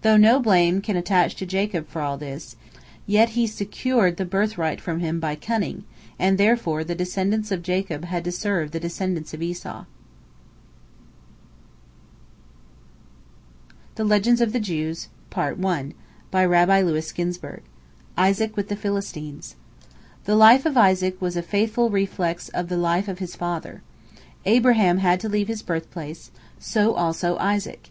[0.00, 2.56] Though no blame can attach to Jacob for all this,
[3.06, 5.84] yet he secured the birthright from him by cunning,
[6.18, 9.82] and therefore the descendants of Jacob had to serve the descendants of Esau.
[13.98, 14.46] ISAAC WITH THE
[18.76, 19.56] PHILISTINES
[20.24, 23.82] The life of Isaac was a faithful reflex of the life of his father.
[24.46, 27.90] Abraham had to leave his birthplace; so also Isaac.